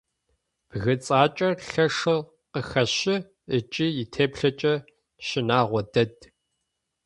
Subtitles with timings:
[0.69, 3.15] Бгыцакӏэр лъэшэу къыхэщы
[3.57, 4.73] ыкӏи итеплъэкӏэ
[5.25, 6.15] щынагъо дэд.